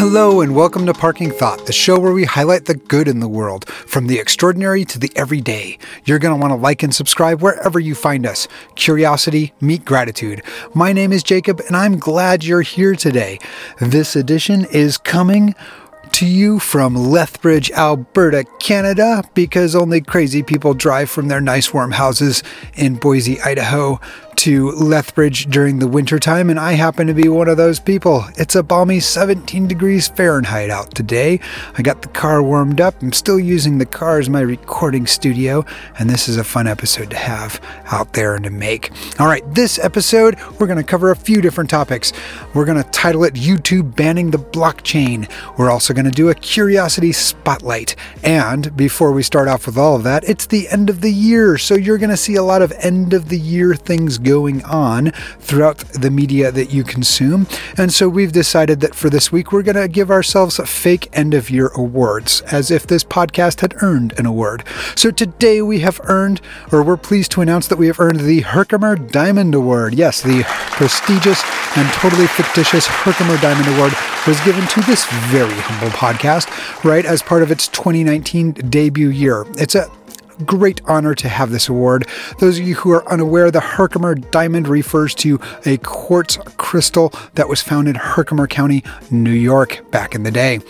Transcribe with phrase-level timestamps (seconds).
[0.00, 3.26] Hello, and welcome to Parking Thought, the show where we highlight the good in the
[3.26, 5.76] world, from the extraordinary to the everyday.
[6.04, 8.46] You're going to want to like and subscribe wherever you find us.
[8.76, 10.40] Curiosity, meet gratitude.
[10.72, 13.40] My name is Jacob, and I'm glad you're here today.
[13.80, 15.56] This edition is coming
[16.12, 21.90] to you from Lethbridge, Alberta, Canada, because only crazy people drive from their nice warm
[21.90, 22.44] houses
[22.74, 24.00] in Boise, Idaho
[24.38, 28.24] to Lethbridge during the wintertime, and I happen to be one of those people.
[28.36, 31.40] It's a balmy 17 degrees Fahrenheit out today.
[31.76, 33.02] I got the car warmed up.
[33.02, 35.64] I'm still using the car as my recording studio,
[35.98, 38.92] and this is a fun episode to have out there and to make.
[39.18, 42.12] All right, this episode, we're going to cover a few different topics.
[42.54, 45.28] We're going to title it YouTube Banning the Blockchain.
[45.58, 47.96] We're also going to do a curiosity spotlight.
[48.22, 51.58] And before we start off with all of that, it's the end of the year,
[51.58, 55.10] so you're going to see a lot of end of the year things going on
[55.40, 57.46] throughout the media that you consume.
[57.78, 61.32] And so we've decided that for this week, we're going to give ourselves fake end
[61.32, 64.64] of year awards, as if this podcast had earned an award.
[64.94, 68.40] So today we have earned, or we're pleased to announce that we have earned the
[68.40, 69.94] Herkimer Diamond Award.
[69.94, 71.42] Yes, the prestigious
[71.76, 73.94] and totally fictitious Herkimer Diamond Award
[74.26, 79.46] was given to this very humble podcast, right, as part of its 2019 debut year.
[79.56, 79.90] It's a
[80.44, 82.06] great honor to have this award.
[82.38, 87.48] Those of you who are unaware, the Herkimer Diamond refers to a quartz crystal that
[87.48, 90.60] was found in Herkimer County, New York, back in the day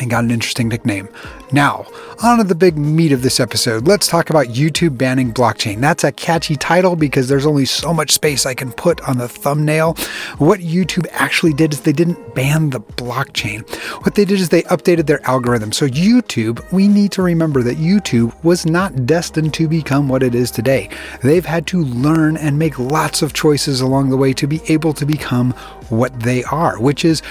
[0.00, 1.08] and got an interesting nickname.
[1.52, 1.86] Now,
[2.22, 3.86] on to the big meat of this episode.
[3.86, 5.80] Let's talk about YouTube banning blockchain.
[5.80, 9.28] That's a catchy title because there's only so much space I can put on the
[9.28, 9.94] thumbnail.
[10.38, 13.68] What YouTube actually did is they didn't ban the blockchain.
[14.04, 15.72] What they did is they updated their algorithm.
[15.72, 20.34] So, YouTube, we need to remember that YouTube was not destined to become what it
[20.34, 20.88] is today.
[21.22, 24.94] They've had to learn and make lots of choices along the way to be able
[24.94, 25.54] to become
[25.90, 27.22] what they are, which is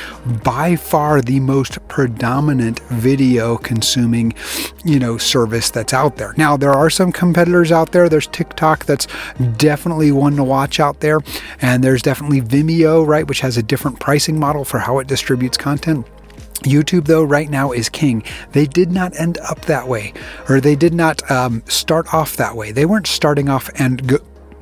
[0.44, 4.34] by far the most predominant video consuming,
[4.84, 6.34] you know, service that's out there.
[6.38, 8.10] Now, there are some competitors out there.
[8.10, 9.08] There's TikTok that's
[9.58, 11.20] definitely one to watch out there,
[11.62, 15.58] and there's definitely Vimeo, right, which has a different pricing model for how it distributes
[15.58, 16.06] content.
[16.64, 18.24] YouTube, though, right now is king.
[18.52, 20.14] They did not end up that way,
[20.50, 22.72] or they did not um, start off that way.
[22.72, 24.20] They weren't starting off and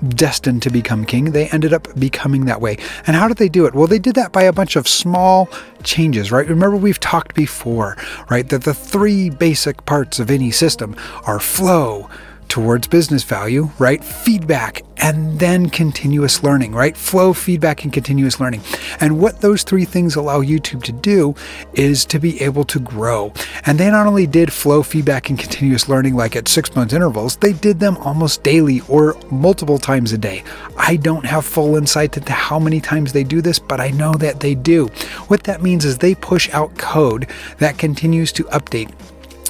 [0.10, 1.32] destined to become king.
[1.32, 2.78] They ended up becoming that way.
[3.06, 3.74] And how did they do it?
[3.74, 5.50] Well, they did that by a bunch of small
[5.84, 6.48] changes, right?
[6.48, 7.98] Remember, we've talked before,
[8.30, 12.10] right, that the three basic parts of any system are flow,
[12.58, 14.04] towards business value, right?
[14.04, 16.98] Feedback and then continuous learning, right?
[16.98, 18.62] Flow, feedback, and continuous learning.
[19.00, 21.36] And what those three things allow YouTube to do
[21.76, 23.32] is to be able to grow.
[23.68, 27.36] And they not only did flow, feedback, and continuous learning like at six month intervals,
[27.36, 30.44] they did them almost daily or multiple times a day.
[30.78, 34.16] I don't have full insight into how many times they do this, but I know
[34.16, 34.88] that they do.
[35.28, 37.28] What that means is they push out code
[37.60, 38.92] that continues to update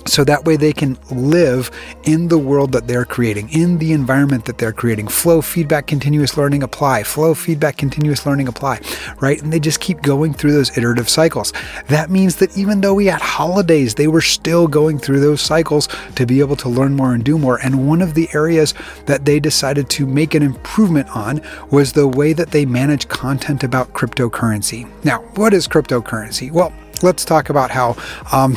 [0.08, 1.72] so that way they can live
[2.04, 5.08] in the world that they're creating, in the environment that they're creating.
[5.08, 7.04] Flow, feedback, continuous learning, apply.
[7.04, 8.80] Flow, feedback, continuous learning, apply.
[9.20, 9.42] Right?
[9.42, 11.54] And they just keep going through those iterative cycles.
[11.88, 15.88] That means that even though we had holidays, they were still going through those cycles
[16.16, 17.60] to be able to learn more and do more.
[17.62, 18.74] And one of the areas
[19.06, 21.42] that they decided to make an improvement on
[21.72, 24.90] was the way that they manage content about cryptocurrency.
[25.04, 26.52] Now, what is cryptocurrency?
[26.52, 27.96] Well, let's talk about how
[28.32, 28.56] um,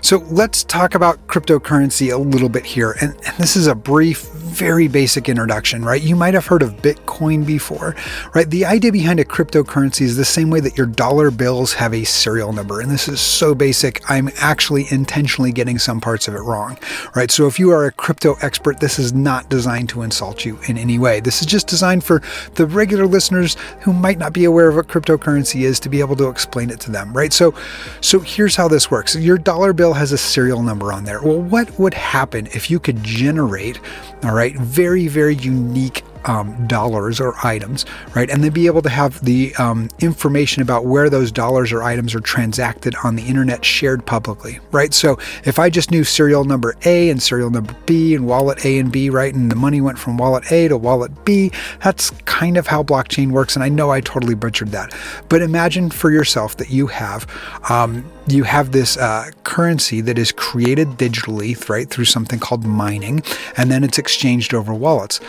[0.00, 2.96] so let's talk about cryptocurrency a little bit here.
[3.00, 6.02] And, and, this is a brief, very basic introduction, right?
[6.02, 7.94] You might have heard of Bitcoin before,
[8.34, 8.48] right?
[8.48, 12.04] The idea behind a cryptocurrency is the same way that your dollar bills have a
[12.04, 12.80] serial number.
[12.80, 16.78] And this is so basic, I'm actually intentionally getting some parts of it wrong,
[17.14, 17.30] right?
[17.30, 20.76] So if you are a crypto expert, this is not designed to insult you in
[20.76, 21.20] any way.
[21.20, 22.22] This is just designed for
[22.54, 26.16] the regular listeners who might not be aware of what cryptocurrency is to be able
[26.16, 27.32] to explain it to them, right?
[27.32, 27.54] So,
[28.00, 29.14] so here's how this works.
[29.14, 31.22] Your dollar bill has a serial number on there.
[31.22, 33.80] Well, what would happen if you could generate,
[34.22, 38.30] all right, very, very unique um, dollars or items, right?
[38.30, 42.14] And then be able to have the um, information about where those dollars or items
[42.14, 44.92] are transacted on the internet shared publicly, right?
[44.92, 48.78] So if I just knew serial number A and serial number B and wallet A
[48.78, 51.50] and B, right, and the money went from wallet A to wallet B,
[51.82, 53.56] that's kind of how blockchain works.
[53.56, 54.94] And I know I totally butchered that,
[55.28, 57.26] but imagine for yourself that you have
[57.68, 63.22] um, you have this uh, currency that is created digitally, right, through something called mining,
[63.56, 65.20] and then it's exchanged over wallets.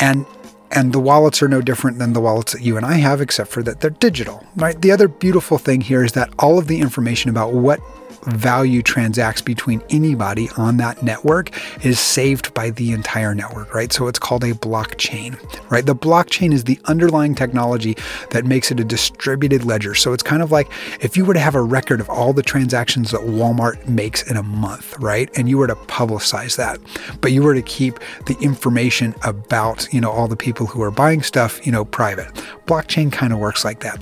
[0.00, 0.26] And
[0.70, 3.50] and the wallets are no different than the wallets that you and I have, except
[3.50, 4.80] for that they're digital, right?
[4.80, 7.80] The other beautiful thing here is that all of the information about what
[8.28, 11.50] value transacts between anybody on that network
[11.84, 13.92] is saved by the entire network, right?
[13.92, 15.38] So it's called a blockchain,
[15.70, 15.84] right?
[15.84, 17.96] The blockchain is the underlying technology
[18.30, 19.94] that makes it a distributed ledger.
[19.94, 20.70] So it's kind of like
[21.00, 24.36] if you were to have a record of all the transactions that Walmart makes in
[24.36, 25.30] a month, right?
[25.36, 26.78] And you were to publicize that,
[27.20, 30.90] but you were to keep the information about, you know, all the people who are
[30.90, 32.32] buying stuff, you know, private.
[32.66, 34.00] Blockchain kind of works like that.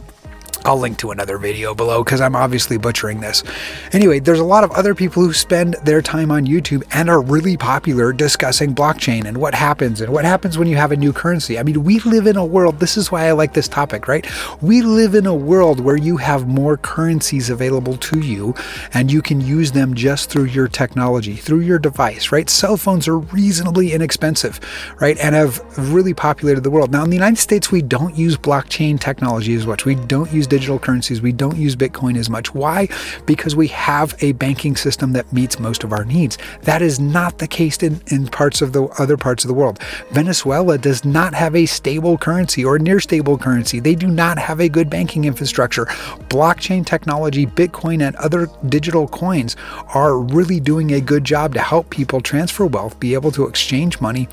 [0.66, 3.44] I'll link to another video below because I'm obviously butchering this.
[3.92, 7.20] Anyway, there's a lot of other people who spend their time on YouTube and are
[7.20, 11.12] really popular discussing blockchain and what happens and what happens when you have a new
[11.12, 11.56] currency.
[11.56, 14.26] I mean, we live in a world, this is why I like this topic, right?
[14.60, 18.54] We live in a world where you have more currencies available to you
[18.92, 22.50] and you can use them just through your technology, through your device, right?
[22.50, 24.58] Cell phones are reasonably inexpensive,
[25.00, 25.16] right?
[25.18, 26.90] And have really populated the world.
[26.90, 29.84] Now, in the United States, we don't use blockchain technology as much.
[29.84, 31.20] We don't use digital currencies.
[31.20, 32.54] We don't use Bitcoin as much.
[32.54, 32.88] Why?
[33.26, 36.38] Because we have a banking system that meets most of our needs.
[36.62, 39.78] That is not the case in, in parts of the other parts of the world.
[40.12, 43.80] Venezuela does not have a stable currency or near stable currency.
[43.80, 45.84] They do not have a good banking infrastructure.
[46.30, 49.56] Blockchain technology, Bitcoin, and other digital coins
[49.92, 54.00] are really doing a good job to help people transfer wealth, be able to exchange
[54.00, 54.26] money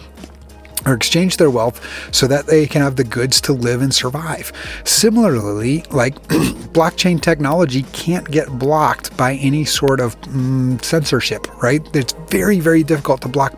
[0.86, 1.82] or exchange their wealth
[2.14, 4.52] so that they can have the goods to live and survive.
[4.86, 6.22] Similarly, like
[6.74, 11.82] blockchain technology can't get blocked by any sort of mm, censorship, right?
[11.96, 13.54] It's very, very difficult to block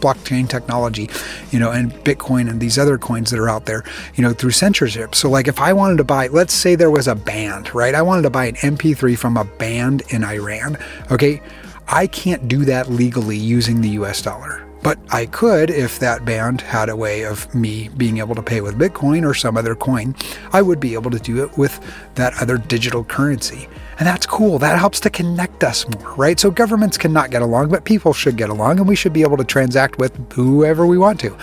[0.00, 1.08] blockchain technology,
[1.50, 3.82] you know, and Bitcoin and these other coins that are out there,
[4.14, 5.14] you know, through censorship.
[5.14, 7.94] So, like, if I wanted to buy, let's say there was a band, right?
[7.94, 10.76] I wanted to buy an MP3 from a band in Iran,
[11.10, 11.40] okay?
[11.88, 16.60] I can't do that legally using the US dollar but I could, if that band
[16.60, 20.14] had a way of me being able to pay with Bitcoin or some other coin,
[20.52, 21.80] I would be able to do it with
[22.14, 23.68] that other digital currency.
[23.98, 24.60] And that's cool.
[24.60, 26.38] That helps to connect us more, right?
[26.38, 29.36] So governments cannot get along, but people should get along, and we should be able
[29.38, 31.36] to transact with whoever we want to.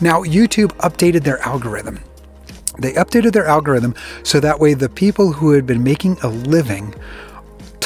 [0.00, 2.00] Now, YouTube updated their algorithm.
[2.80, 3.94] They updated their algorithm
[4.24, 6.92] so that way the people who had been making a living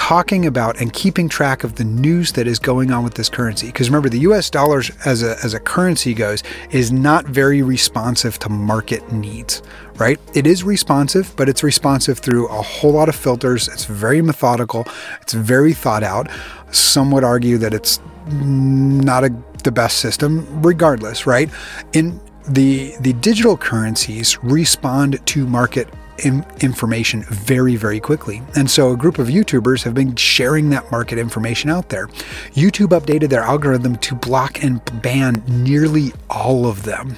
[0.08, 3.66] talking about and keeping track of the news that is going on with this currency.
[3.66, 8.38] Because remember, the US dollars as a, as a currency goes is not very responsive
[8.38, 9.60] to market needs,
[9.96, 10.18] right?
[10.32, 13.68] It is responsive, but it's responsive through a whole lot of filters.
[13.68, 14.86] It's very methodical,
[15.20, 16.30] it's very thought out.
[16.70, 18.00] Some would argue that it's
[18.32, 21.50] not a, the best system, regardless, right?
[21.92, 22.18] In
[22.48, 25.86] the the digital currencies respond to market
[26.24, 28.42] in information very, very quickly.
[28.56, 32.08] And so a group of YouTubers have been sharing that market information out there.
[32.54, 37.16] YouTube updated their algorithm to block and ban nearly all of them.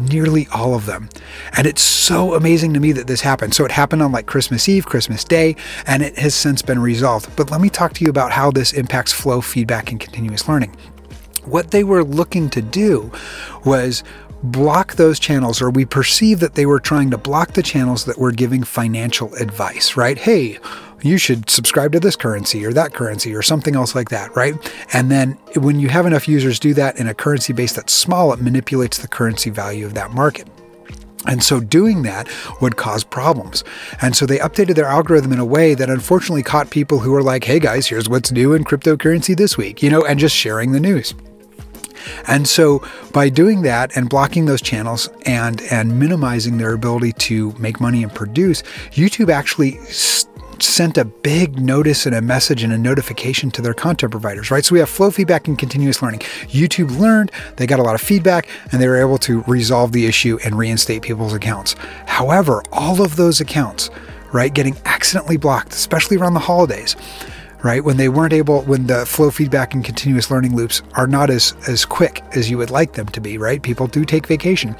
[0.00, 1.08] Nearly all of them.
[1.56, 3.54] And it's so amazing to me that this happened.
[3.54, 5.54] So it happened on like Christmas Eve, Christmas Day,
[5.86, 7.34] and it has since been resolved.
[7.36, 10.74] But let me talk to you about how this impacts flow, feedback, and continuous learning.
[11.44, 13.12] What they were looking to do
[13.64, 14.02] was
[14.44, 18.18] block those channels, or we perceive that they were trying to block the channels that
[18.18, 20.18] were giving financial advice, right?
[20.18, 20.58] Hey,
[21.02, 24.54] you should subscribe to this currency or that currency or something else like that, right?
[24.92, 28.32] And then when you have enough users do that in a currency base that's small,
[28.32, 30.48] it manipulates the currency value of that market.
[31.26, 32.28] And so doing that
[32.60, 33.64] would cause problems.
[34.02, 37.22] And so they updated their algorithm in a way that unfortunately caught people who were
[37.22, 40.72] like, hey guys, here's what's new in cryptocurrency this week, you know, and just sharing
[40.72, 41.14] the news.
[42.26, 47.52] And so by doing that and blocking those channels and and minimizing their ability to
[47.58, 48.62] make money and produce,
[48.92, 49.78] YouTube actually
[50.60, 54.64] sent a big notice and a message and a notification to their content providers, right?
[54.64, 56.20] So we have flow feedback and continuous learning.
[56.20, 60.06] YouTube learned, they got a lot of feedback, and they were able to resolve the
[60.06, 61.74] issue and reinstate people's accounts.
[62.06, 63.90] However, all of those accounts,
[64.32, 66.96] right, getting accidentally blocked, especially around the holidays,
[67.64, 67.82] right?
[67.82, 71.56] When they weren't able, when the flow feedback and continuous learning loops are not as,
[71.66, 73.60] as quick as you would like them to be, right?
[73.60, 74.76] People do take vacation.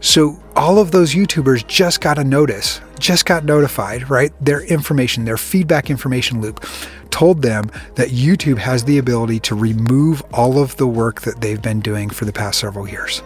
[0.00, 4.32] So all of those YouTubers just got a notice, just got notified, right?
[4.42, 6.64] Their information, their feedback information loop
[7.10, 11.60] told them that YouTube has the ability to remove all of the work that they've
[11.60, 13.22] been doing for the past several years.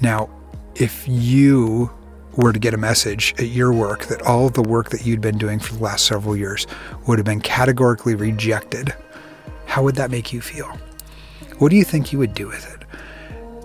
[0.00, 0.30] Now,
[0.74, 1.90] if you
[2.38, 5.20] were to get a message at your work that all of the work that you'd
[5.20, 6.68] been doing for the last several years
[7.06, 8.94] would have been categorically rejected,
[9.66, 10.68] how would that make you feel?
[11.58, 12.84] What do you think you would do with it?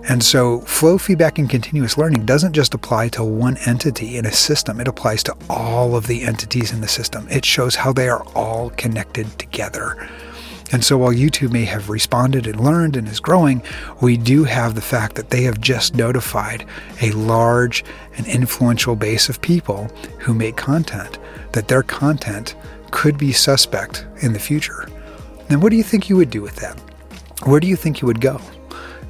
[0.08, 4.32] And so, flow feedback and continuous learning doesn't just apply to one entity in a
[4.32, 7.28] system, it applies to all of the entities in the system.
[7.30, 10.08] It shows how they are all connected together.
[10.74, 13.62] And so while YouTube may have responded and learned and is growing,
[14.02, 16.66] we do have the fact that they have just notified
[17.00, 17.84] a large
[18.16, 19.84] and influential base of people
[20.18, 21.20] who make content
[21.52, 22.56] that their content
[22.90, 24.88] could be suspect in the future.
[25.46, 26.76] Then what do you think you would do with that?
[27.44, 28.40] Where do you think you would go?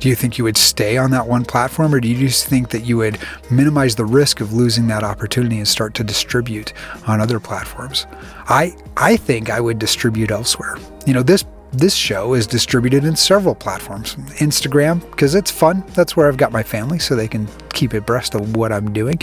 [0.00, 2.68] Do you think you would stay on that one platform, or do you just think
[2.71, 3.18] that you would
[3.50, 6.75] minimize the risk of losing that opportunity and start to distribute
[7.06, 8.06] on other platforms?
[8.49, 10.76] I I think I would distribute elsewhere.
[11.06, 11.44] You know, this
[11.75, 14.14] this show is distributed in several platforms.
[14.38, 15.85] Instagram, because it's fun.
[15.95, 19.19] That's where I've got my family, so they can keep abreast of what I'm doing,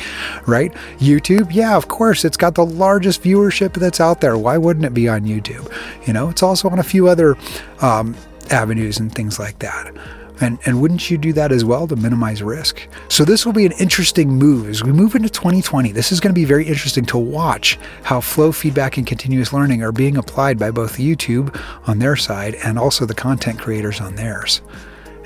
[0.45, 0.73] right?
[0.97, 4.37] YouTube, yeah, of course, it's got the largest viewership that's out there.
[4.37, 5.71] Why wouldn't it be on YouTube?
[6.05, 7.37] You know, it's also on a few other
[7.81, 8.15] um,
[8.49, 9.93] avenues and things like that.
[10.41, 12.87] And, and wouldn't you do that as well to minimize risk?
[13.07, 15.91] So, this will be an interesting move as we move into 2020.
[15.91, 19.83] This is going to be very interesting to watch how flow feedback and continuous learning
[19.83, 21.57] are being applied by both YouTube
[21.87, 24.61] on their side and also the content creators on theirs.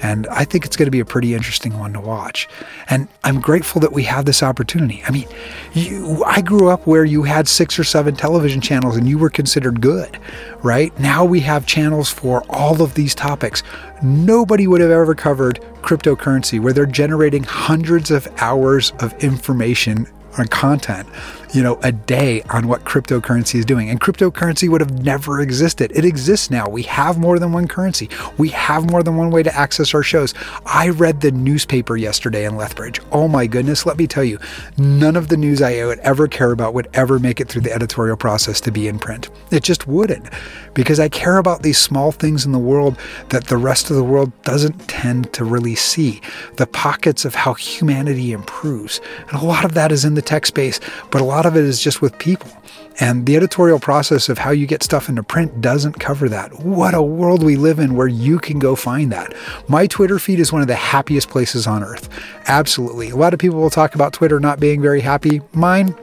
[0.02, 2.48] And I think it's going to be a pretty interesting one to watch.
[2.90, 5.04] And I'm grateful that we have this opportunity.
[5.06, 5.28] I mean,
[5.74, 9.30] you, I grew up where you had six or seven television channels and you were
[9.30, 10.20] considered good,
[10.64, 10.98] right?
[11.00, 13.64] Now we have channels for all of these topics.
[14.04, 20.46] Nobody would have ever covered cryptocurrency where they're generating hundreds of hours of information or
[20.46, 21.08] content
[21.56, 23.90] you know, a day on what cryptocurrency is doing.
[23.90, 25.90] And cryptocurrency would have never existed.
[25.96, 26.68] It exists now.
[26.68, 28.10] We have more than one currency.
[28.38, 30.34] We have more than one way to access our shows.
[30.66, 33.00] I read the newspaper yesterday in Lethbridge.
[33.14, 34.38] Oh my goodness, let me tell you,
[34.78, 37.74] none of the news I would ever care about would ever make it through the
[37.74, 39.30] editorial process to be in print.
[39.50, 40.28] It just wouldn't
[40.74, 43.00] because I care about these small things in the world
[43.30, 46.20] that the rest of the world doesn't tend to really see.
[46.58, 49.00] The pockets of how humanity improves.
[49.30, 50.80] And a lot of that is in the tech space,
[51.12, 52.52] but a lot of it is just with people.
[53.00, 56.60] And the editorial process of how you get stuff into print doesn't cover that.
[56.62, 59.34] What a world we live in where you can go find that.
[59.68, 62.08] My Twitter feed is one of the happiest places on earth.
[62.48, 63.10] Absolutely.
[63.10, 65.42] A lot of people will talk about Twitter not being very happy.
[65.52, 65.94] Mine,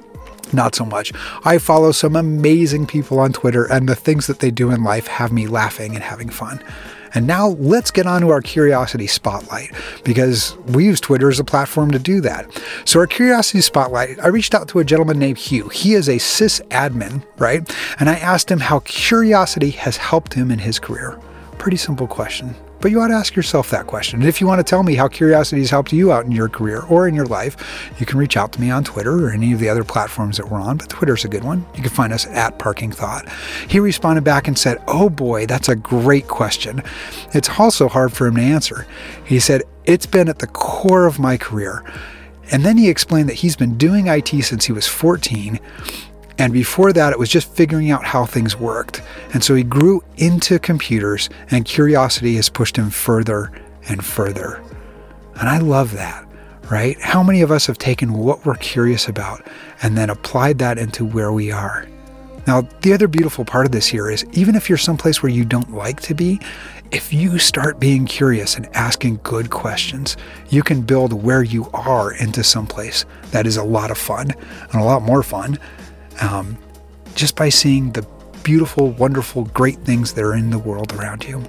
[0.52, 1.12] not so much.
[1.44, 5.06] I follow some amazing people on Twitter, and the things that they do in life
[5.06, 6.62] have me laughing and having fun.
[7.14, 9.72] And now let's get on to our curiosity spotlight
[10.04, 12.50] because we use Twitter as a platform to do that.
[12.84, 15.68] So, our curiosity spotlight, I reached out to a gentleman named Hugh.
[15.68, 17.70] He is a sysadmin, right?
[17.98, 21.18] And I asked him how curiosity has helped him in his career.
[21.58, 22.56] Pretty simple question.
[22.82, 24.20] But you ought to ask yourself that question.
[24.20, 26.48] And if you want to tell me how curiosity has helped you out in your
[26.48, 27.56] career or in your life,
[28.00, 30.50] you can reach out to me on Twitter or any of the other platforms that
[30.50, 30.78] we're on.
[30.78, 31.64] But Twitter's a good one.
[31.76, 33.28] You can find us at Parking Thought.
[33.68, 36.82] He responded back and said, Oh boy, that's a great question.
[37.32, 38.84] It's also hard for him to answer.
[39.24, 41.84] He said, It's been at the core of my career.
[42.50, 45.60] And then he explained that he's been doing IT since he was 14
[46.42, 49.00] and before that, it was just figuring out how things worked.
[49.32, 53.52] And so he grew into computers, and curiosity has pushed him further
[53.88, 54.60] and further.
[55.38, 56.26] And I love that,
[56.68, 57.00] right?
[57.00, 59.46] How many of us have taken what we're curious about
[59.84, 61.86] and then applied that into where we are?
[62.48, 65.44] Now, the other beautiful part of this here is even if you're someplace where you
[65.44, 66.40] don't like to be,
[66.90, 70.16] if you start being curious and asking good questions,
[70.50, 74.32] you can build where you are into someplace that is a lot of fun
[74.72, 75.56] and a lot more fun
[76.20, 76.58] um,
[77.14, 78.02] just by seeing the
[78.42, 81.42] beautiful, wonderful, great things that are in the world around you.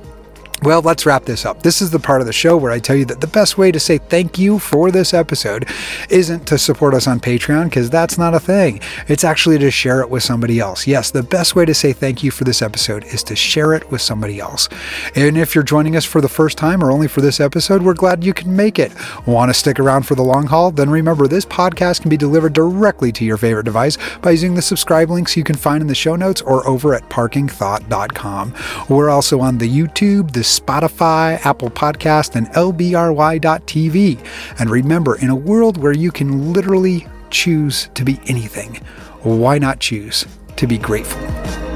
[0.63, 1.62] Well, let's wrap this up.
[1.62, 3.70] This is the part of the show where I tell you that the best way
[3.70, 5.67] to say thank you for this episode
[6.10, 8.79] isn't to support us on Patreon, because that's not a thing.
[9.10, 10.88] It's actually to share it with somebody else.
[10.88, 13.91] Yes, the best way to say thank you for this episode is to share it
[13.91, 14.70] with somebody else.
[15.15, 17.93] And if you're joining us for the first time or only for this episode, we're
[17.93, 18.93] glad you can make it.
[19.27, 20.72] Want to stick around for the long haul?
[20.72, 24.62] Then remember, this podcast can be delivered directly to your favorite device by using the
[24.62, 28.53] subscribe links you can find in the show notes or over at parkingthought.com.
[28.88, 34.25] We're also on the YouTube, the Spotify, Apple Podcast, and LBRY.TV.
[34.60, 38.75] And remember, in a world where you can literally choose to be anything,
[39.22, 41.73] why not choose to be grateful?